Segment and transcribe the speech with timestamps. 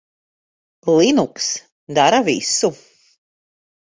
[0.95, 1.45] Linux
[1.99, 2.71] dara visu.